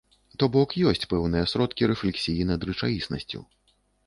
[0.43, 3.45] То бок ёсць пэўныя сродкі рэфлексіі над рэчаіснасцю.